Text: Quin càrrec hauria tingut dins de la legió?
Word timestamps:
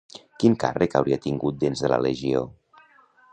Quin 0.43 0.55
càrrec 0.63 0.95
hauria 0.99 1.19
tingut 1.25 1.61
dins 1.65 1.85
de 1.85 1.93
la 1.93 2.01
legió? 2.07 2.43